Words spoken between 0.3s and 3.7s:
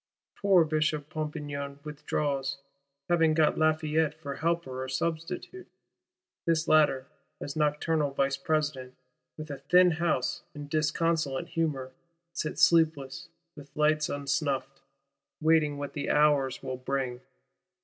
Poor Bishop Pompignan withdraws; having got